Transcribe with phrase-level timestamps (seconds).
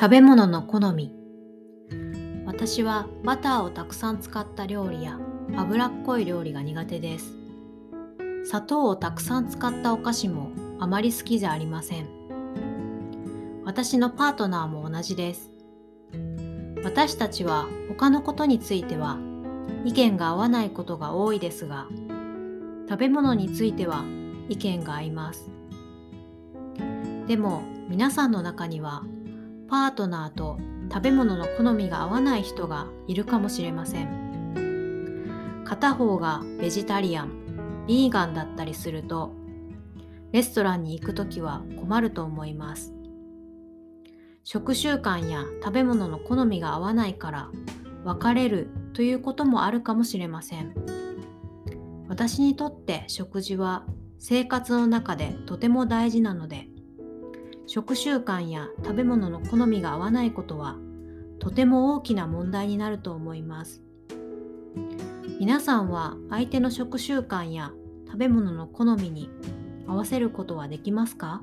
[0.00, 1.12] 食べ物の好み。
[2.46, 5.18] 私はバターをたくさん使った料理や
[5.56, 7.34] 脂っこい料理が苦手です。
[8.44, 12.06] 砂糖をたくさん使ったお菓子もあまり好きじゃありません。
[13.64, 15.50] 私のパートナーも同じです。
[16.84, 19.18] 私たちは他のことについては
[19.84, 21.88] 意見が合わないことが多いですが
[22.88, 24.04] 食べ物については
[24.48, 25.50] 意見が合います。
[27.26, 29.02] でも皆さんの中には
[29.68, 30.58] パートナーと
[30.90, 35.62] 食べ物の好みが合わない人がいるかもしれません。
[35.64, 39.32] 片方がベジタリアンビーガンだったりすると
[40.32, 42.94] レストランに行く時は困ると思います。
[44.44, 47.50] 食習慣や食べ物の好みが合わないから
[48.04, 50.74] 別れるということもあるかもしれません。
[52.08, 53.84] 私にとって食事は
[54.18, 56.68] 生活の中でとても大事なので
[57.70, 60.76] 食習慣や食べ物の好みが合わないことは
[61.38, 63.82] とても大きな問題になると思います。
[65.38, 67.72] 皆さんは相手の食習慣や
[68.06, 69.28] 食べ物の好みに
[69.86, 71.42] 合わせることはできますか？